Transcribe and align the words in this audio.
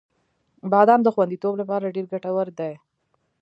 •بادام 0.71 0.99
د 1.03 1.07
خوندیتوب 1.15 1.53
لپاره 1.61 1.93
ډېر 1.95 2.05
ګټور 2.13 2.47
دی. 2.59 2.73